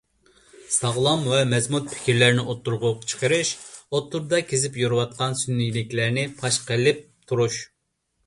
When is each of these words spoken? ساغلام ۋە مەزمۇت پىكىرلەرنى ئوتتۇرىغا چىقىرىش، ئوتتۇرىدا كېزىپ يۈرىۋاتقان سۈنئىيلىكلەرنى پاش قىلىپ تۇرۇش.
ساغلام 0.75 1.25
ۋە 1.31 1.41
مەزمۇت 1.49 1.89
پىكىرلەرنى 1.89 2.45
ئوتتۇرىغا 2.53 2.91
چىقىرىش، 3.11 3.51
ئوتتۇرىدا 3.67 4.41
كېزىپ 4.53 4.81
يۈرىۋاتقان 4.83 5.37
سۈنئىيلىكلەرنى 5.43 6.23
پاش 6.41 6.57
قىلىپ 6.71 7.05
تۇرۇش. 7.33 7.59